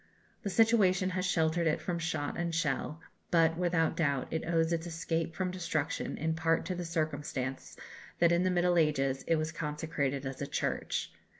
The 0.41 0.49
situation 0.49 1.11
has 1.11 1.25
sheltered 1.27 1.67
it 1.67 1.79
from 1.79 1.99
shot 1.99 2.35
and 2.35 2.55
shell; 2.55 3.01
but, 3.29 3.55
without 3.55 3.95
doubt, 3.95 4.29
it 4.31 4.43
owes 4.47 4.73
its 4.73 4.87
escape 4.87 5.35
from 5.35 5.51
destruction 5.51 6.17
in 6.17 6.33
part 6.33 6.65
to 6.65 6.73
the 6.73 6.85
circumstance 6.85 7.77
that 8.17 8.31
in 8.31 8.41
the 8.41 8.49
Middle 8.49 8.79
Ages 8.79 9.23
it 9.27 9.35
was 9.35 9.51
consecrated 9.51 10.25
as 10.25 10.41
a 10.41 10.47
church. 10.47 11.11